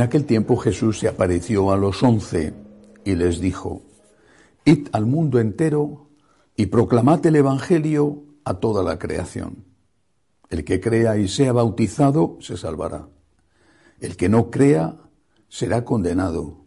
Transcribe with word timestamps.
En 0.00 0.04
aquel 0.04 0.24
tiempo 0.24 0.56
Jesús 0.56 0.98
se 0.98 1.08
apareció 1.08 1.70
a 1.70 1.76
los 1.76 2.02
once 2.02 2.54
y 3.04 3.16
les 3.16 3.38
dijo, 3.38 3.82
Id 4.64 4.88
al 4.92 5.04
mundo 5.04 5.38
entero 5.38 6.08
y 6.56 6.66
proclamad 6.66 7.26
el 7.26 7.36
Evangelio 7.36 8.24
a 8.44 8.54
toda 8.54 8.82
la 8.82 8.98
creación. 8.98 9.66
El 10.48 10.64
que 10.64 10.80
crea 10.80 11.18
y 11.18 11.28
sea 11.28 11.52
bautizado 11.52 12.38
se 12.40 12.56
salvará. 12.56 13.08
El 14.00 14.16
que 14.16 14.30
no 14.30 14.50
crea 14.50 14.96
será 15.50 15.84
condenado. 15.84 16.64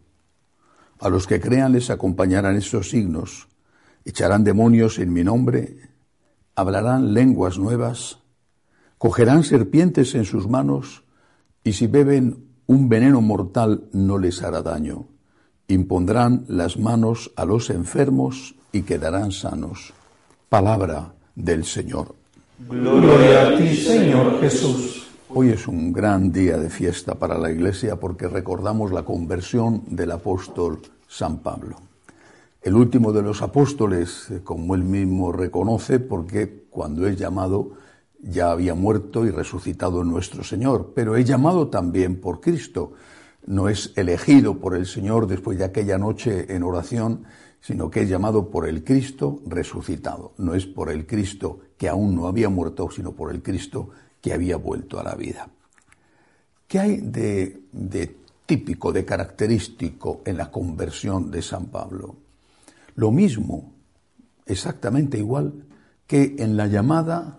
A 1.00 1.08
los 1.08 1.26
que 1.26 1.40
crean 1.40 1.72
les 1.72 1.90
acompañarán 1.90 2.54
estos 2.54 2.90
signos. 2.90 3.48
Echarán 4.04 4.44
demonios 4.44 5.00
en 5.00 5.12
mi 5.12 5.24
nombre, 5.24 5.90
hablarán 6.54 7.12
lenguas 7.14 7.58
nuevas, 7.58 8.20
cogerán 8.96 9.42
serpientes 9.42 10.14
en 10.14 10.24
sus 10.24 10.46
manos, 10.48 11.02
y 11.64 11.72
si 11.72 11.88
beben 11.88 12.53
un 12.66 12.88
veneno 12.88 13.20
mortal 13.20 13.84
no 13.92 14.18
les 14.18 14.42
hará 14.42 14.62
daño. 14.62 15.06
Impondrán 15.68 16.44
las 16.48 16.78
manos 16.78 17.32
a 17.36 17.44
los 17.44 17.70
enfermos 17.70 18.54
y 18.72 18.82
quedarán 18.82 19.32
sanos. 19.32 19.92
Palabra 20.48 21.14
del 21.34 21.64
Señor. 21.64 22.14
Gloria 22.68 23.48
a 23.48 23.56
ti, 23.56 23.76
Señor 23.76 24.40
Jesús. 24.40 25.06
Hoy 25.28 25.50
es 25.50 25.66
un 25.66 25.92
gran 25.92 26.32
día 26.32 26.56
de 26.56 26.70
fiesta 26.70 27.16
para 27.16 27.38
la 27.38 27.50
Iglesia 27.50 27.96
porque 27.96 28.28
recordamos 28.28 28.92
la 28.92 29.02
conversión 29.02 29.82
del 29.88 30.12
apóstol 30.12 30.80
San 31.08 31.38
Pablo. 31.38 31.76
El 32.62 32.76
último 32.76 33.12
de 33.12 33.22
los 33.22 33.42
apóstoles, 33.42 34.28
como 34.44 34.74
él 34.74 34.84
mismo 34.84 35.32
reconoce, 35.32 35.98
porque 35.98 36.64
cuando 36.70 37.06
es 37.06 37.18
llamado 37.18 37.72
ya 38.26 38.50
había 38.50 38.74
muerto 38.74 39.26
y 39.26 39.30
resucitado 39.30 40.04
nuestro 40.04 40.44
Señor, 40.44 40.92
pero 40.94 41.16
es 41.16 41.26
llamado 41.26 41.68
también 41.68 42.20
por 42.20 42.40
Cristo. 42.40 42.92
No 43.46 43.68
es 43.68 43.92
elegido 43.96 44.58
por 44.58 44.74
el 44.74 44.86
Señor 44.86 45.26
después 45.26 45.58
de 45.58 45.64
aquella 45.64 45.98
noche 45.98 46.54
en 46.54 46.62
oración, 46.62 47.24
sino 47.60 47.90
que 47.90 48.02
es 48.02 48.08
llamado 48.08 48.50
por 48.50 48.66
el 48.68 48.84
Cristo 48.84 49.40
resucitado. 49.46 50.32
No 50.38 50.54
es 50.54 50.66
por 50.66 50.90
el 50.90 51.06
Cristo 51.06 51.60
que 51.76 51.88
aún 51.88 52.14
no 52.14 52.26
había 52.26 52.48
muerto, 52.48 52.90
sino 52.90 53.12
por 53.12 53.30
el 53.30 53.42
Cristo 53.42 53.90
que 54.20 54.32
había 54.32 54.56
vuelto 54.56 54.98
a 54.98 55.04
la 55.04 55.14
vida. 55.14 55.48
¿Qué 56.66 56.78
hay 56.78 56.96
de, 56.98 57.62
de 57.72 58.16
típico, 58.46 58.92
de 58.92 59.04
característico 59.04 60.22
en 60.24 60.38
la 60.38 60.50
conversión 60.50 61.30
de 61.30 61.42
San 61.42 61.66
Pablo? 61.66 62.16
Lo 62.96 63.10
mismo, 63.10 63.72
exactamente 64.46 65.18
igual 65.18 65.52
que 66.06 66.36
en 66.38 66.56
la 66.56 66.66
llamada 66.66 67.38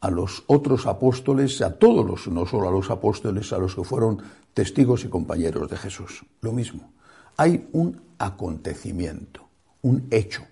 a 0.00 0.10
los 0.10 0.44
otros 0.46 0.86
apóstoles, 0.86 1.60
a 1.60 1.76
todos 1.78 2.06
los, 2.06 2.28
no 2.28 2.46
solo 2.46 2.68
a 2.68 2.72
los 2.72 2.90
apóstoles, 2.90 3.52
a 3.52 3.58
los 3.58 3.74
que 3.74 3.84
fueron 3.84 4.22
testigos 4.54 5.04
y 5.04 5.08
compañeros 5.08 5.68
de 5.68 5.76
Jesús. 5.76 6.24
Lo 6.40 6.52
mismo. 6.52 6.92
Hay 7.36 7.68
un 7.72 8.00
acontecimiento, 8.18 9.48
un 9.82 10.06
hecho. 10.10 10.42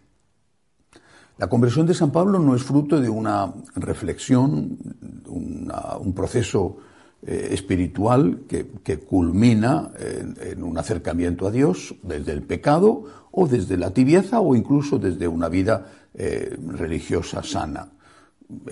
La 1.39 1.49
conversión 1.49 1.87
de 1.87 1.95
San 1.95 2.11
Pablo 2.11 2.39
no 2.39 2.57
es 2.57 2.63
fruto 2.63 3.01
de 3.01 3.11
una 3.11 3.53
reflexión, 3.75 4.79
un 5.27 6.13
proceso 6.15 6.79
eh, 7.27 7.49
espiritual 7.53 8.45
que, 8.49 8.99
culmina 9.01 9.91
en, 9.99 10.63
un 10.63 10.79
acercamiento 10.79 11.47
a 11.47 11.51
Dios 11.51 11.95
desde 12.03 12.33
el 12.33 12.43
pecado 12.43 13.05
o 13.33 13.47
desde 13.47 13.77
la 13.77 13.91
tibieza 13.91 14.41
o 14.41 14.57
incluso 14.57 14.99
desde 14.99 15.29
una 15.29 15.49
vida 15.49 15.87
eh, 16.15 16.57
religiosa 16.59 17.43
sana 17.43 17.89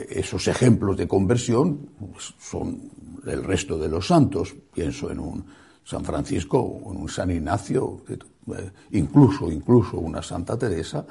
esos 0.09 0.49
ejemplos 0.49 0.97
de 0.97 1.09
conversión 1.09 1.91
son 2.39 2.91
el 3.27 3.43
resto 3.43 3.79
de 3.79 3.89
los 3.89 4.07
santos. 4.07 4.55
Pienso 4.73 5.11
en 5.11 5.21
un 5.21 5.45
San 5.85 6.05
Francisco 6.05 6.81
en 6.91 6.97
un 6.97 7.09
San 7.09 7.31
Ignacio, 7.31 8.03
eh, 8.09 8.71
incluso, 8.93 9.51
incluso 9.51 9.99
una 9.99 10.23
Santa 10.23 10.57
Teresa, 10.57 11.05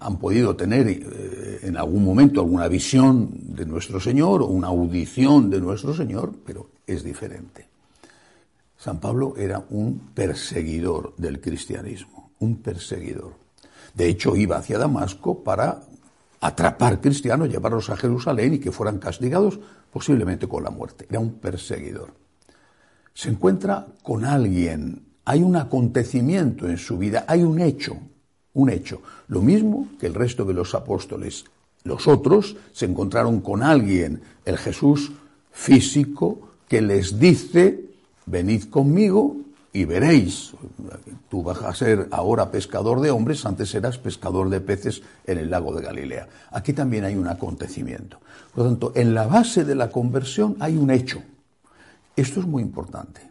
han 0.00 0.18
podido 0.18 0.54
tener 0.54 0.86
eh, 0.88 1.60
en 1.62 1.76
algún 1.76 2.04
momento 2.04 2.40
alguna 2.40 2.68
visión 2.68 3.30
de 3.32 3.66
nuestro 3.66 3.98
Señor 3.98 4.42
o 4.42 4.46
una 4.46 4.68
audición 4.68 5.50
de 5.50 5.60
nuestro 5.60 5.94
Señor, 5.94 6.32
pero 6.44 6.70
es 6.86 7.02
diferente. 7.02 7.66
San 8.76 9.00
Pablo 9.00 9.34
era 9.36 9.64
un 9.70 10.10
perseguidor 10.14 11.14
del 11.16 11.40
cristianismo, 11.40 12.32
un 12.40 12.56
perseguidor. 12.56 13.34
De 13.94 14.08
hecho, 14.08 14.36
iba 14.36 14.56
hacia 14.56 14.78
Damasco 14.78 15.42
para 15.42 15.82
atrapar 16.42 17.00
cristianos, 17.00 17.48
llevarlos 17.48 17.88
a 17.88 17.96
Jerusalén 17.96 18.54
y 18.54 18.58
que 18.58 18.72
fueran 18.72 18.98
castigados 18.98 19.60
posiblemente 19.92 20.48
con 20.48 20.64
la 20.64 20.70
muerte. 20.70 21.06
Era 21.08 21.20
un 21.20 21.34
perseguidor. 21.34 22.14
Se 23.14 23.30
encuentra 23.30 23.86
con 24.02 24.24
alguien, 24.24 25.06
hay 25.24 25.40
un 25.42 25.54
acontecimiento 25.54 26.68
en 26.68 26.78
su 26.78 26.98
vida, 26.98 27.24
hay 27.28 27.42
un 27.44 27.60
hecho, 27.60 27.96
un 28.54 28.70
hecho. 28.70 29.02
Lo 29.28 29.40
mismo 29.40 29.88
que 30.00 30.06
el 30.06 30.14
resto 30.14 30.44
de 30.44 30.54
los 30.54 30.74
apóstoles. 30.74 31.44
Los 31.84 32.08
otros 32.08 32.56
se 32.72 32.86
encontraron 32.86 33.40
con 33.40 33.62
alguien, 33.62 34.22
el 34.44 34.58
Jesús 34.58 35.12
físico, 35.52 36.50
que 36.68 36.82
les 36.82 37.20
dice, 37.20 37.84
venid 38.26 38.64
conmigo 38.64 39.36
y 39.72 39.84
veréis, 39.86 40.52
tú 41.30 41.42
vas 41.42 41.62
a 41.62 41.74
ser 41.74 42.08
ahora 42.10 42.50
pescador 42.50 43.00
de 43.00 43.10
hombres, 43.10 43.46
antes 43.46 43.74
eras 43.74 43.96
pescador 43.96 44.50
de 44.50 44.60
peces 44.60 45.02
en 45.26 45.38
el 45.38 45.50
lago 45.50 45.74
de 45.74 45.82
Galilea. 45.82 46.28
Aquí 46.50 46.74
también 46.74 47.04
hay 47.04 47.16
un 47.16 47.26
acontecimiento. 47.26 48.18
Por 48.54 48.64
lo 48.64 48.70
tanto, 48.70 48.92
en 48.94 49.14
la 49.14 49.26
base 49.26 49.64
de 49.64 49.74
la 49.74 49.90
conversión 49.90 50.56
hay 50.60 50.76
un 50.76 50.90
hecho. 50.90 51.22
Esto 52.14 52.40
es 52.40 52.46
muy 52.46 52.62
importante. 52.62 53.22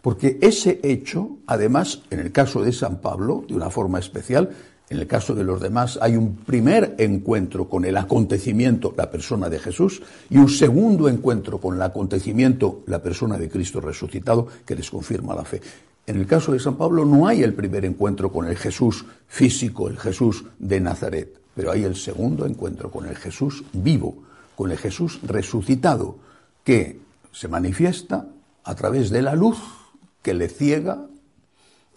Porque 0.00 0.38
ese 0.40 0.80
hecho, 0.82 1.38
además, 1.46 2.02
en 2.10 2.20
el 2.20 2.32
caso 2.32 2.62
de 2.62 2.72
San 2.72 2.98
Pablo, 2.98 3.44
de 3.46 3.54
una 3.54 3.70
forma 3.70 3.98
especial, 3.98 4.50
en 4.90 4.98
el 4.98 5.06
caso 5.06 5.34
de 5.34 5.44
los 5.44 5.60
demás 5.60 5.98
hay 6.00 6.16
un 6.16 6.36
primer 6.36 6.94
encuentro 6.98 7.68
con 7.68 7.84
el 7.84 7.96
acontecimiento, 7.96 8.94
la 8.96 9.10
persona 9.10 9.48
de 9.48 9.58
Jesús, 9.58 10.02
y 10.28 10.36
un 10.36 10.48
segundo 10.48 11.08
encuentro 11.08 11.58
con 11.58 11.76
el 11.76 11.82
acontecimiento, 11.82 12.82
la 12.86 13.02
persona 13.02 13.38
de 13.38 13.48
Cristo 13.48 13.80
resucitado, 13.80 14.46
que 14.66 14.76
les 14.76 14.90
confirma 14.90 15.34
la 15.34 15.44
fe. 15.44 15.62
En 16.06 16.16
el 16.16 16.26
caso 16.26 16.52
de 16.52 16.60
San 16.60 16.76
Pablo 16.76 17.06
no 17.06 17.26
hay 17.26 17.42
el 17.42 17.54
primer 17.54 17.84
encuentro 17.86 18.30
con 18.30 18.46
el 18.46 18.56
Jesús 18.56 19.06
físico, 19.26 19.88
el 19.88 19.98
Jesús 19.98 20.44
de 20.58 20.80
Nazaret, 20.80 21.40
pero 21.54 21.72
hay 21.72 21.84
el 21.84 21.96
segundo 21.96 22.44
encuentro 22.44 22.90
con 22.90 23.06
el 23.06 23.16
Jesús 23.16 23.64
vivo, 23.72 24.22
con 24.54 24.70
el 24.70 24.76
Jesús 24.76 25.20
resucitado, 25.22 26.18
que 26.62 27.00
se 27.32 27.48
manifiesta 27.48 28.26
a 28.64 28.74
través 28.74 29.10
de 29.10 29.22
la 29.22 29.34
luz 29.34 29.58
que 30.22 30.34
le 30.34 30.48
ciega 30.48 31.06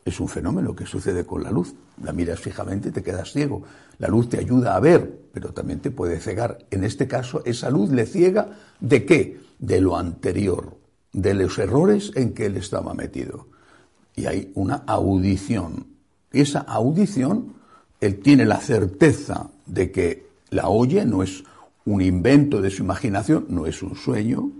es 0.10 0.20
un 0.20 0.28
fenómeno 0.28 0.76
que 0.76 0.86
sucede 0.86 1.26
con 1.26 1.44
la 1.44 1.52
luz. 1.52 1.74
La 2.04 2.14
miras 2.14 2.40
fijamente 2.40 2.90
y 2.90 2.92
te 2.92 3.04
quedas 3.04 3.32
ciego. 3.32 3.64
La 4.00 4.08
luz 4.08 4.30
te 4.30 4.38
ayuda 4.38 4.76
a 4.76 4.80
ver, 4.80 5.30
pero 5.34 5.54
también 5.54 5.80
te 5.80 5.92
puede 5.92 6.20
cegar. 6.20 6.60
En 6.72 6.84
este 6.84 7.08
caso, 7.08 7.42
esa 7.46 7.70
luz 7.70 7.90
le 7.92 8.06
ciega 8.06 8.50
de 8.80 9.06
qué? 9.06 9.40
De 9.60 9.82
lo 9.82 9.98
anterior, 9.98 10.78
de 11.14 11.34
los 11.34 11.58
errores 11.58 12.12
en 12.16 12.34
que 12.34 12.46
él 12.46 12.58
estaba 12.58 12.94
metido. 12.94 13.48
Y 14.16 14.26
hay 14.26 14.52
una 14.56 14.84
audición. 14.88 15.88
Y 16.32 16.42
esa 16.42 16.60
audición, 16.60 17.54
él 18.00 18.20
tiene 18.20 18.46
la 18.46 18.60
certeza 18.60 19.50
de 19.66 19.92
que 19.92 20.28
la 20.50 20.70
oye, 20.70 21.06
no 21.06 21.24
es 21.24 21.44
un 21.86 22.02
invento 22.02 22.62
de 22.62 22.70
su 22.70 22.84
imaginación, 22.84 23.46
no 23.50 23.66
es 23.66 23.82
un 23.82 23.96
sueño. 23.96 24.52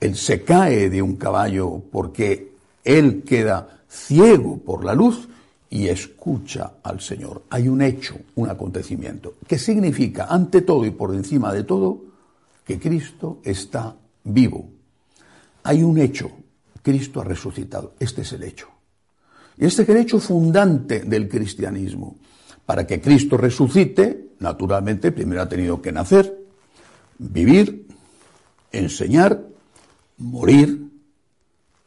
Él 0.00 0.16
se 0.16 0.42
cae 0.44 0.88
de 0.90 1.02
un 1.02 1.16
caballo 1.16 1.82
porque 1.90 2.52
él 2.84 3.22
queda 3.24 3.77
ciego 3.88 4.58
por 4.58 4.84
la 4.84 4.94
luz 4.94 5.28
y 5.70 5.88
escucha 5.88 6.74
al 6.82 7.00
Señor. 7.00 7.44
Hay 7.50 7.68
un 7.68 7.82
hecho, 7.82 8.16
un 8.36 8.48
acontecimiento, 8.48 9.34
que 9.46 9.58
significa, 9.58 10.26
ante 10.26 10.62
todo 10.62 10.84
y 10.84 10.90
por 10.90 11.14
encima 11.14 11.52
de 11.52 11.64
todo, 11.64 12.02
que 12.64 12.78
Cristo 12.78 13.40
está 13.44 13.94
vivo. 14.24 14.68
Hay 15.64 15.82
un 15.82 15.98
hecho, 15.98 16.30
Cristo 16.82 17.20
ha 17.20 17.24
resucitado. 17.24 17.94
Este 17.98 18.22
es 18.22 18.32
el 18.32 18.42
hecho. 18.42 18.68
Y 19.56 19.66
este 19.66 19.82
es 19.82 19.88
el 19.88 19.96
hecho 19.96 20.20
fundante 20.20 21.00
del 21.00 21.28
cristianismo. 21.28 22.16
Para 22.64 22.86
que 22.86 23.00
Cristo 23.00 23.36
resucite, 23.36 24.32
naturalmente, 24.38 25.12
primero 25.12 25.42
ha 25.42 25.48
tenido 25.48 25.82
que 25.82 25.92
nacer, 25.92 26.38
vivir, 27.18 27.86
enseñar, 28.70 29.42
morir 30.18 30.88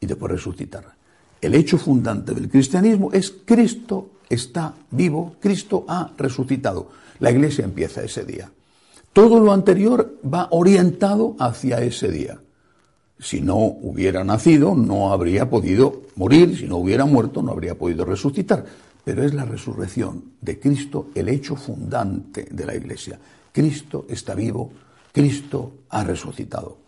y 0.00 0.06
después 0.06 0.32
resucitar. 0.32 1.01
El 1.42 1.56
hecho 1.56 1.76
fundante 1.76 2.34
del 2.34 2.48
cristianismo 2.48 3.10
es 3.12 3.34
Cristo 3.44 4.12
está 4.28 4.74
vivo, 4.92 5.34
Cristo 5.40 5.84
ha 5.88 6.12
resucitado. 6.16 6.88
La 7.18 7.32
iglesia 7.32 7.64
empieza 7.64 8.02
ese 8.02 8.24
día. 8.24 8.48
Todo 9.12 9.40
lo 9.40 9.52
anterior 9.52 10.18
va 10.24 10.46
orientado 10.52 11.34
hacia 11.40 11.82
ese 11.82 12.12
día. 12.12 12.40
Si 13.18 13.40
no 13.40 13.56
hubiera 13.56 14.22
nacido, 14.22 14.76
no 14.76 15.12
habría 15.12 15.50
podido 15.50 16.02
morir, 16.14 16.56
si 16.56 16.66
no 16.66 16.76
hubiera 16.76 17.06
muerto, 17.06 17.42
no 17.42 17.50
habría 17.50 17.76
podido 17.76 18.04
resucitar. 18.04 18.64
Pero 19.04 19.24
es 19.24 19.34
la 19.34 19.44
resurrección 19.44 20.22
de 20.40 20.60
Cristo 20.60 21.08
el 21.14 21.28
hecho 21.28 21.56
fundante 21.56 22.46
de 22.50 22.66
la 22.66 22.76
iglesia. 22.76 23.18
Cristo 23.50 24.06
está 24.08 24.36
vivo, 24.36 24.70
Cristo 25.12 25.72
ha 25.90 26.04
resucitado. 26.04 26.78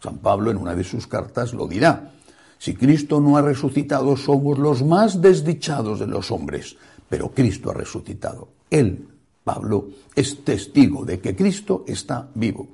San 0.00 0.18
Pablo 0.18 0.52
en 0.52 0.58
una 0.58 0.76
de 0.76 0.84
sus 0.84 1.08
cartas 1.08 1.52
lo 1.52 1.66
dirá. 1.66 2.12
Si 2.58 2.74
Cristo 2.74 3.20
no 3.20 3.36
ha 3.36 3.42
resucitado, 3.42 4.16
somos 4.16 4.58
los 4.58 4.82
más 4.82 5.20
desdichados 5.20 6.00
de 6.00 6.06
los 6.06 6.30
hombres, 6.30 6.76
pero 7.08 7.30
Cristo 7.30 7.70
ha 7.70 7.74
resucitado. 7.74 8.48
Él, 8.70 9.06
Pablo, 9.44 9.88
es 10.14 10.44
testigo 10.44 11.04
de 11.04 11.20
que 11.20 11.36
Cristo 11.36 11.84
está 11.86 12.28
vivo. 12.34 12.68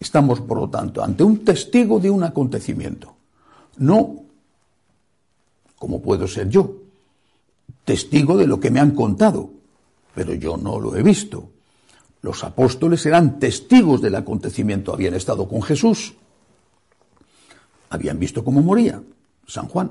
Estamos, 0.00 0.40
por 0.40 0.58
lo 0.58 0.70
tanto, 0.70 1.02
ante 1.02 1.24
un 1.24 1.44
testigo 1.44 1.98
de 1.98 2.10
un 2.10 2.22
acontecimiento. 2.22 3.14
No 3.78 4.28
como 5.78 6.02
puedo 6.02 6.26
ser 6.26 6.48
yo, 6.48 6.74
testigo 7.84 8.36
de 8.36 8.46
lo 8.46 8.60
que 8.60 8.70
me 8.70 8.80
han 8.80 8.92
contado, 8.92 9.50
pero 10.14 10.34
yo 10.34 10.56
no 10.56 10.80
lo 10.80 10.96
he 10.96 11.02
visto. 11.02 11.50
Los 12.20 12.42
apóstoles 12.42 13.06
eran 13.06 13.38
testigos 13.38 14.02
del 14.02 14.16
acontecimiento, 14.16 14.92
habían 14.92 15.14
estado 15.14 15.48
con 15.48 15.62
Jesús, 15.62 16.14
habían 17.90 18.18
visto 18.18 18.44
cómo 18.44 18.62
moría 18.62 19.02
San 19.46 19.68
Juan 19.68 19.90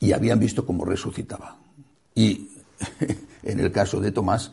y 0.00 0.12
habían 0.12 0.38
visto 0.38 0.66
cómo 0.66 0.84
resucitaba. 0.84 1.56
Y 2.14 2.50
en 3.42 3.60
el 3.60 3.72
caso 3.72 4.00
de 4.00 4.12
Tomás, 4.12 4.52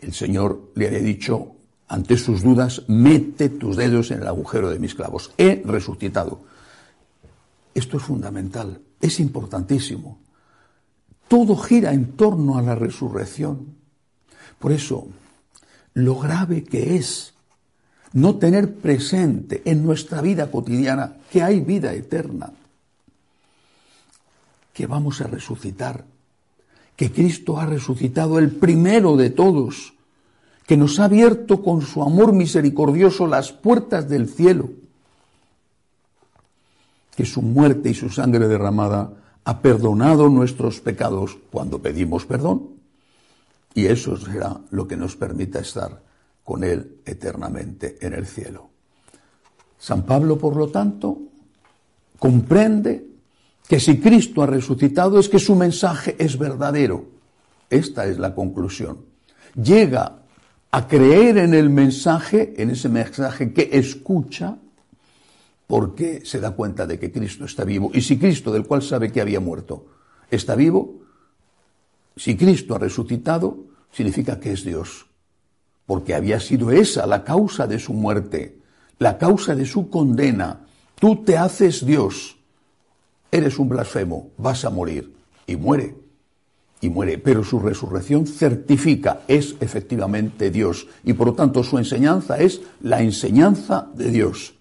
el 0.00 0.12
Señor 0.12 0.70
le 0.74 0.88
había 0.88 1.00
dicho, 1.00 1.52
ante 1.88 2.16
sus 2.16 2.42
dudas, 2.42 2.82
mete 2.86 3.48
tus 3.48 3.76
dedos 3.76 4.10
en 4.10 4.20
el 4.20 4.26
agujero 4.26 4.70
de 4.70 4.78
mis 4.78 4.94
clavos. 4.94 5.32
He 5.38 5.62
resucitado. 5.64 6.42
Esto 7.74 7.96
es 7.96 8.02
fundamental, 8.02 8.80
es 9.00 9.20
importantísimo. 9.20 10.18
Todo 11.28 11.56
gira 11.56 11.92
en 11.92 12.16
torno 12.16 12.58
a 12.58 12.62
la 12.62 12.74
resurrección. 12.74 13.76
Por 14.58 14.72
eso, 14.72 15.08
lo 15.94 16.18
grave 16.18 16.64
que 16.64 16.96
es 16.96 17.34
no 18.12 18.36
tener 18.36 18.74
presente 18.76 19.62
en 19.64 19.84
nuestra 19.84 20.20
vida 20.20 20.50
cotidiana 20.50 21.16
que 21.30 21.42
hay 21.42 21.60
vida 21.60 21.92
eterna, 21.92 22.52
que 24.72 24.86
vamos 24.86 25.20
a 25.20 25.26
resucitar, 25.26 26.04
que 26.96 27.12
Cristo 27.12 27.58
ha 27.58 27.66
resucitado 27.66 28.38
el 28.38 28.50
primero 28.50 29.16
de 29.16 29.30
todos, 29.30 29.94
que 30.66 30.76
nos 30.76 30.98
ha 31.00 31.04
abierto 31.04 31.62
con 31.62 31.82
su 31.82 32.02
amor 32.02 32.32
misericordioso 32.32 33.26
las 33.26 33.52
puertas 33.52 34.08
del 34.08 34.28
cielo, 34.28 34.70
que 37.14 37.24
su 37.24 37.42
muerte 37.42 37.90
y 37.90 37.94
su 37.94 38.10
sangre 38.10 38.48
derramada 38.48 39.12
ha 39.44 39.60
perdonado 39.60 40.28
nuestros 40.28 40.80
pecados 40.80 41.38
cuando 41.50 41.80
pedimos 41.80 42.24
perdón, 42.24 42.68
y 43.74 43.86
eso 43.86 44.16
será 44.16 44.60
lo 44.70 44.88
que 44.88 44.96
nos 44.96 45.16
permita 45.16 45.60
estar 45.60 46.07
con 46.48 46.64
Él 46.64 47.00
eternamente 47.04 47.98
en 48.00 48.14
el 48.14 48.26
cielo. 48.26 48.70
San 49.78 50.04
Pablo, 50.04 50.38
por 50.38 50.56
lo 50.56 50.68
tanto, 50.68 51.18
comprende 52.18 53.04
que 53.68 53.78
si 53.78 54.00
Cristo 54.00 54.42
ha 54.42 54.46
resucitado 54.46 55.20
es 55.20 55.28
que 55.28 55.38
su 55.38 55.54
mensaje 55.54 56.16
es 56.18 56.38
verdadero. 56.38 57.04
Esta 57.68 58.06
es 58.06 58.18
la 58.18 58.34
conclusión. 58.34 58.96
Llega 59.62 60.20
a 60.70 60.88
creer 60.88 61.36
en 61.36 61.52
el 61.52 61.68
mensaje, 61.68 62.54
en 62.56 62.70
ese 62.70 62.88
mensaje 62.88 63.52
que 63.52 63.68
escucha, 63.70 64.56
porque 65.66 66.22
se 66.24 66.40
da 66.40 66.52
cuenta 66.52 66.86
de 66.86 66.98
que 66.98 67.12
Cristo 67.12 67.44
está 67.44 67.64
vivo. 67.64 67.90
Y 67.92 68.00
si 68.00 68.16
Cristo, 68.16 68.50
del 68.50 68.64
cual 68.64 68.80
sabe 68.80 69.12
que 69.12 69.20
había 69.20 69.38
muerto, 69.38 69.84
está 70.30 70.54
vivo, 70.54 71.02
si 72.16 72.38
Cristo 72.38 72.74
ha 72.74 72.78
resucitado, 72.78 73.66
significa 73.92 74.40
que 74.40 74.52
es 74.52 74.64
Dios 74.64 75.07
porque 75.88 76.14
había 76.14 76.38
sido 76.38 76.70
esa 76.70 77.06
la 77.06 77.24
causa 77.24 77.66
de 77.66 77.78
su 77.78 77.94
muerte, 77.94 78.58
la 78.98 79.16
causa 79.16 79.54
de 79.54 79.64
su 79.64 79.88
condena. 79.88 80.66
Tú 81.00 81.24
te 81.24 81.38
haces 81.38 81.86
Dios, 81.86 82.36
eres 83.32 83.58
un 83.58 83.70
blasfemo, 83.70 84.28
vas 84.36 84.66
a 84.66 84.70
morir. 84.70 85.14
Y 85.46 85.56
muere, 85.56 85.96
y 86.82 86.90
muere. 86.90 87.16
Pero 87.16 87.42
su 87.42 87.58
resurrección 87.58 88.26
certifica, 88.26 89.22
es 89.26 89.56
efectivamente 89.60 90.50
Dios. 90.50 90.86
Y 91.04 91.14
por 91.14 91.28
lo 91.28 91.32
tanto 91.32 91.64
su 91.64 91.78
enseñanza 91.78 92.36
es 92.36 92.60
la 92.82 93.00
enseñanza 93.00 93.88
de 93.94 94.10
Dios. 94.10 94.52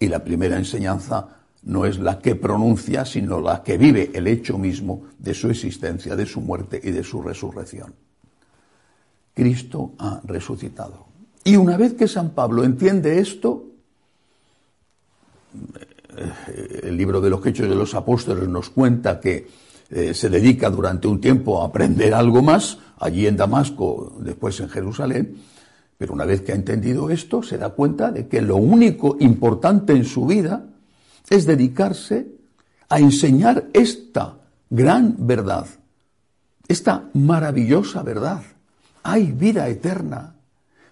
Y 0.00 0.08
la 0.08 0.24
primera 0.24 0.56
enseñanza 0.56 1.38
no 1.62 1.86
es 1.86 2.00
la 2.00 2.18
que 2.18 2.34
pronuncia, 2.34 3.04
sino 3.04 3.40
la 3.40 3.62
que 3.62 3.78
vive 3.78 4.10
el 4.12 4.26
hecho 4.26 4.58
mismo 4.58 5.04
de 5.20 5.34
su 5.34 5.48
existencia, 5.50 6.16
de 6.16 6.26
su 6.26 6.40
muerte 6.40 6.80
y 6.82 6.90
de 6.90 7.04
su 7.04 7.22
resurrección. 7.22 7.94
Cristo 9.38 9.92
ha 10.00 10.20
resucitado. 10.24 11.06
Y 11.44 11.54
una 11.54 11.76
vez 11.76 11.94
que 11.94 12.08
San 12.08 12.30
Pablo 12.30 12.64
entiende 12.64 13.20
esto, 13.20 13.66
eh, 16.16 16.80
el 16.82 16.96
libro 16.96 17.20
de 17.20 17.30
los 17.30 17.46
Hechos 17.46 17.68
de 17.68 17.76
los 17.76 17.94
Apóstoles 17.94 18.48
nos 18.48 18.70
cuenta 18.70 19.20
que 19.20 19.46
eh, 19.90 20.12
se 20.12 20.28
dedica 20.28 20.68
durante 20.70 21.06
un 21.06 21.20
tiempo 21.20 21.62
a 21.62 21.66
aprender 21.66 22.14
algo 22.14 22.42
más, 22.42 22.78
allí 22.98 23.28
en 23.28 23.36
Damasco, 23.36 24.16
después 24.18 24.58
en 24.58 24.70
Jerusalén, 24.70 25.36
pero 25.96 26.14
una 26.14 26.24
vez 26.24 26.42
que 26.42 26.50
ha 26.50 26.56
entendido 26.56 27.08
esto, 27.08 27.40
se 27.40 27.58
da 27.58 27.70
cuenta 27.70 28.10
de 28.10 28.26
que 28.26 28.42
lo 28.42 28.56
único 28.56 29.18
importante 29.20 29.92
en 29.92 30.04
su 30.04 30.26
vida 30.26 30.66
es 31.30 31.46
dedicarse 31.46 32.26
a 32.88 32.98
enseñar 32.98 33.68
esta 33.72 34.34
gran 34.68 35.14
verdad, 35.16 35.66
esta 36.66 37.08
maravillosa 37.14 38.02
verdad 38.02 38.42
hay 39.08 39.32
vida 39.32 39.68
eterna. 39.68 40.34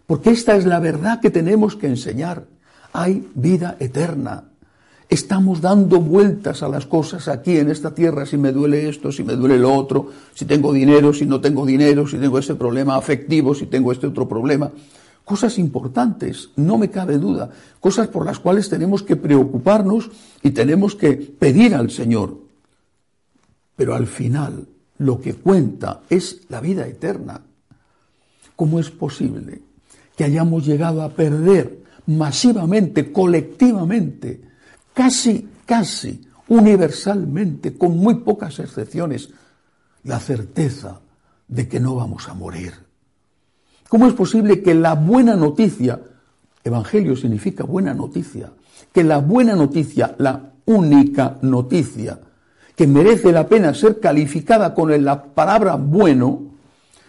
Porque 0.06 0.30
esta 0.30 0.56
es 0.56 0.64
la 0.64 0.80
verdad 0.80 1.20
que 1.20 1.30
tenemos 1.30 1.76
que 1.76 1.86
enseñar. 1.86 2.46
Hay 2.92 3.28
vida 3.34 3.76
eterna. 3.78 4.44
Estamos 5.08 5.60
dando 5.60 6.00
vueltas 6.00 6.62
a 6.62 6.68
las 6.68 6.86
cosas 6.86 7.28
aquí 7.28 7.58
en 7.58 7.70
esta 7.70 7.94
tierra, 7.94 8.26
si 8.26 8.38
me 8.38 8.52
duele 8.52 8.88
esto, 8.88 9.12
si 9.12 9.22
me 9.22 9.34
duele 9.34 9.58
lo 9.58 9.72
otro, 9.72 10.10
si 10.34 10.46
tengo 10.46 10.72
dinero, 10.72 11.12
si 11.12 11.26
no 11.26 11.40
tengo 11.40 11.64
dinero, 11.64 12.08
si 12.08 12.16
tengo 12.16 12.38
ese 12.38 12.56
problema 12.56 12.96
afectivo, 12.96 13.54
si 13.54 13.66
tengo 13.66 13.92
este 13.92 14.08
otro 14.08 14.26
problema. 14.26 14.70
Cosas 15.24 15.58
importantes, 15.58 16.50
no 16.56 16.78
me 16.78 16.90
cabe 16.90 17.18
duda, 17.18 17.50
cosas 17.78 18.08
por 18.08 18.24
las 18.24 18.40
cuales 18.40 18.68
tenemos 18.68 19.02
que 19.02 19.16
preocuparnos 19.16 20.10
y 20.42 20.50
tenemos 20.52 20.96
que 20.96 21.12
pedir 21.12 21.74
al 21.74 21.90
Señor. 21.90 22.38
Pero 23.76 23.94
al 23.94 24.06
final 24.06 24.66
lo 24.98 25.20
que 25.20 25.34
cuenta 25.34 26.00
es 26.08 26.40
la 26.48 26.60
vida 26.60 26.86
eterna. 26.86 27.42
¿Cómo 28.56 28.80
es 28.80 28.90
posible 28.90 29.62
que 30.16 30.24
hayamos 30.24 30.66
llegado 30.66 31.02
a 31.02 31.10
perder 31.10 31.84
masivamente, 32.06 33.12
colectivamente, 33.12 34.40
casi, 34.94 35.48
casi, 35.66 36.26
universalmente, 36.48 37.76
con 37.76 37.96
muy 37.98 38.16
pocas 38.16 38.58
excepciones, 38.58 39.28
la 40.04 40.18
certeza 40.18 41.00
de 41.46 41.68
que 41.68 41.78
no 41.78 41.94
vamos 41.94 42.28
a 42.28 42.34
morir? 42.34 42.72
¿Cómo 43.88 44.08
es 44.08 44.14
posible 44.14 44.62
que 44.62 44.74
la 44.74 44.94
buena 44.94 45.36
noticia, 45.36 46.00
Evangelio 46.64 47.14
significa 47.14 47.64
buena 47.64 47.94
noticia, 47.94 48.52
que 48.92 49.04
la 49.04 49.18
buena 49.18 49.54
noticia, 49.54 50.16
la 50.18 50.54
única 50.64 51.38
noticia 51.42 52.18
que 52.74 52.86
merece 52.86 53.32
la 53.32 53.48
pena 53.48 53.72
ser 53.72 54.00
calificada 54.00 54.74
con 54.74 55.02
la 55.02 55.24
palabra 55.24 55.76
bueno, 55.76 56.55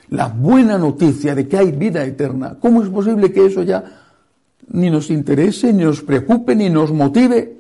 la 0.10 0.28
buena 0.28 0.78
noticia 0.78 1.36
de 1.36 1.48
que 1.48 1.58
hay 1.58 1.72
vida 1.72 2.04
eterna, 2.04 2.58
¿cómo 2.60 2.84
es 2.84 2.90
posible 2.90 3.32
que 3.32 3.46
eso 3.46 3.64
ya 3.64 3.84
ni 4.70 4.90
nos 4.90 5.10
interese, 5.10 5.74
ni 5.74 5.84
nos 5.84 6.02
preocupe, 6.02 6.56
ni 6.56 6.70
nos 6.70 6.92
motive, 6.92 7.58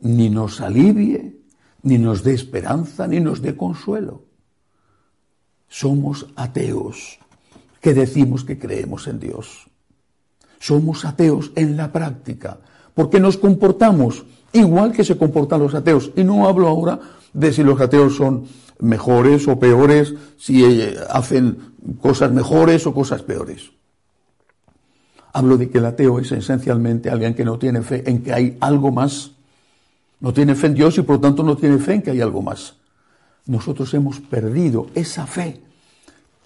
ni 0.00 0.30
nos 0.30 0.60
alivie, 0.60 1.36
ni 1.82 1.98
nos 1.98 2.22
dé 2.22 2.34
esperanza, 2.34 3.06
ni 3.06 3.20
nos 3.20 3.42
dé 3.42 3.56
consuelo? 3.56 4.22
Somos 5.68 6.26
ateos 6.36 7.18
que 7.80 7.94
decimos 7.94 8.44
que 8.44 8.58
creemos 8.58 9.06
en 9.08 9.18
Dios. 9.18 9.66
Somos 10.60 11.04
ateos 11.04 11.50
en 11.56 11.76
la 11.76 11.92
práctica, 11.92 12.60
porque 12.94 13.18
nos 13.18 13.36
comportamos 13.36 14.24
igual 14.52 14.92
que 14.92 15.04
se 15.04 15.16
comportan 15.16 15.60
los 15.60 15.74
ateos. 15.74 16.10
Y 16.16 16.24
no 16.24 16.48
hablo 16.48 16.68
ahora 16.68 16.98
de 17.32 17.52
si 17.52 17.62
los 17.62 17.80
ateos 17.80 18.16
son 18.16 18.44
mejores 18.80 19.46
o 19.48 19.58
peores, 19.58 20.14
si 20.36 20.64
eh, 20.64 20.96
hacen 21.10 21.56
cosas 22.00 22.32
mejores 22.32 22.86
o 22.86 22.94
cosas 22.94 23.22
peores. 23.22 23.70
Hablo 25.32 25.56
de 25.56 25.70
que 25.70 25.78
el 25.78 25.86
ateo 25.86 26.18
es 26.18 26.30
esencialmente 26.32 27.08
alguien 27.08 27.34
que 27.34 27.44
no 27.44 27.58
tiene 27.58 27.82
fe 27.82 28.08
en 28.08 28.22
que 28.22 28.32
hay 28.32 28.56
algo 28.60 28.92
más. 28.92 29.32
No 30.20 30.32
tiene 30.32 30.54
fe 30.54 30.68
en 30.68 30.74
Dios 30.74 30.98
y 30.98 31.02
por 31.02 31.16
lo 31.16 31.20
tanto 31.20 31.42
no 31.42 31.56
tiene 31.56 31.78
fe 31.78 31.94
en 31.94 32.02
que 32.02 32.10
hay 32.10 32.20
algo 32.20 32.42
más. 32.42 32.74
Nosotros 33.46 33.92
hemos 33.94 34.20
perdido 34.20 34.88
esa 34.94 35.26
fe. 35.26 35.60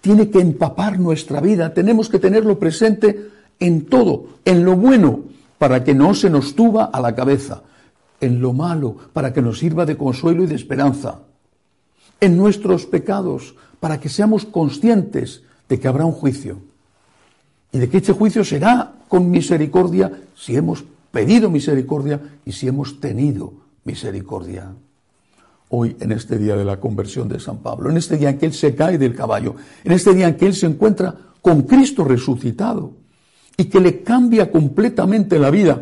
Tiene 0.00 0.30
que 0.30 0.40
empapar 0.40 1.00
nuestra 1.00 1.40
vida. 1.40 1.75
Tenemos 1.75 2.08
que 2.08 2.18
tenerlo 2.18 2.58
presente 2.58 3.28
en 3.58 3.86
todo, 3.86 4.26
en 4.44 4.64
lo 4.64 4.76
bueno, 4.76 5.25
para 5.58 5.82
que 5.84 5.94
no 5.94 6.14
se 6.14 6.30
nos 6.30 6.54
tuba 6.54 6.84
a 6.84 7.00
la 7.00 7.14
cabeza, 7.14 7.62
en 8.20 8.40
lo 8.40 8.52
malo, 8.52 8.96
para 9.12 9.32
que 9.32 9.42
nos 9.42 9.58
sirva 9.58 9.87
de 9.87 9.96
consuelo 9.96 10.44
y 10.44 10.46
de 10.46 10.54
esperanza, 10.54 11.20
en 12.20 12.37
nuestros 12.37 12.87
pecados, 12.87 13.54
para 13.80 14.00
que 14.00 14.08
seamos 14.08 14.44
conscientes 14.44 15.42
de 15.68 15.78
que 15.78 15.88
habrá 15.88 16.04
un 16.04 16.12
juicio 16.12 16.58
y 17.73 17.78
de 17.78 17.88
que 17.88 17.99
este 17.99 18.12
juicio 18.12 18.44
será 18.44 18.92
con 19.08 19.30
misericordia 19.30 20.11
si 20.35 20.56
hemos 20.56 20.85
pedido 21.11 21.50
misericordia 21.50 22.20
y 22.44 22.52
si 22.52 22.68
hemos 22.68 23.00
tenido 23.00 23.52
misericordia. 23.85 24.73
Hoy, 25.68 25.96
en 26.00 26.12
este 26.12 26.38
día 26.38 26.56
de 26.56 26.64
la 26.64 26.78
conversión 26.78 27.28
de 27.28 27.40
San 27.40 27.58
Pablo, 27.58 27.90
en 27.90 27.96
este 27.96 28.16
día 28.16 28.30
en 28.30 28.38
que 28.38 28.46
él 28.46 28.52
se 28.52 28.75
cae 28.75 28.99
del 28.99 29.14
caballo, 29.14 29.56
en 29.85 29.92
este 29.92 30.14
día 30.14 30.28
en 30.28 30.37
que 30.37 30.46
él 30.46 30.54
se 30.54 30.66
encuentra 30.66 31.14
con 31.42 31.62
Cristo 31.62 32.04
resucitado 32.04 32.92
y 33.56 33.64
que 33.64 33.80
le 33.80 34.02
cambia 34.02 34.50
completamente 34.50 35.38
la 35.38 35.50
vida 35.50 35.80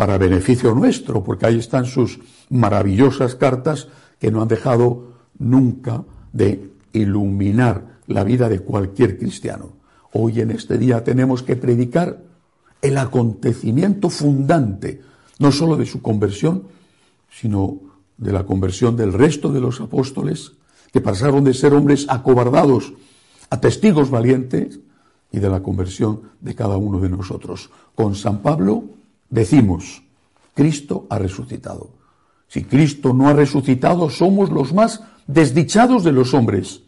para 0.00 0.16
beneficio 0.16 0.74
nuestro, 0.74 1.22
porque 1.22 1.44
ahí 1.44 1.58
están 1.58 1.84
sus 1.84 2.20
maravillosas 2.48 3.34
cartas 3.34 3.88
que 4.18 4.30
no 4.30 4.40
han 4.40 4.48
dejado 4.48 5.12
nunca 5.38 6.04
de 6.32 6.70
iluminar 6.94 7.98
la 8.06 8.24
vida 8.24 8.48
de 8.48 8.60
cualquier 8.60 9.18
cristiano. 9.18 9.72
Hoy 10.14 10.40
en 10.40 10.52
este 10.52 10.78
día 10.78 11.04
tenemos 11.04 11.42
que 11.42 11.54
predicar 11.54 12.22
el 12.80 12.96
acontecimiento 12.96 14.08
fundante, 14.08 15.02
no 15.38 15.52
sólo 15.52 15.76
de 15.76 15.84
su 15.84 16.00
conversión, 16.00 16.62
sino 17.30 17.78
de 18.16 18.32
la 18.32 18.46
conversión 18.46 18.96
del 18.96 19.12
resto 19.12 19.52
de 19.52 19.60
los 19.60 19.82
apóstoles, 19.82 20.52
que 20.94 21.02
pasaron 21.02 21.44
de 21.44 21.52
ser 21.52 21.74
hombres 21.74 22.06
acobardados 22.08 22.94
a 23.50 23.60
testigos 23.60 24.08
valientes, 24.08 24.80
y 25.30 25.40
de 25.40 25.50
la 25.50 25.62
conversión 25.62 26.22
de 26.40 26.54
cada 26.54 26.78
uno 26.78 27.00
de 27.00 27.10
nosotros. 27.10 27.68
Con 27.94 28.14
San 28.14 28.38
Pablo 28.38 28.99
decimos, 29.30 30.02
Cristo 30.54 31.06
ha 31.08 31.18
resucitado. 31.18 31.90
Si 32.48 32.64
Cristo 32.64 33.14
no 33.14 33.28
ha 33.28 33.32
resucitado, 33.32 34.10
somos 34.10 34.50
los 34.50 34.72
más 34.74 35.02
desdichados 35.26 36.04
de 36.04 36.12
los 36.12 36.34
hombres, 36.34 36.82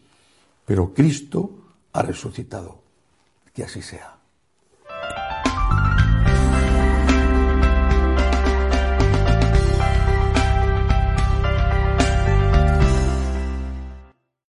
pero 0.66 0.92
Cristo 0.92 1.50
ha 1.92 2.02
resucitado. 2.02 2.82
Que 3.54 3.64
así 3.64 3.82
sea. 3.82 4.16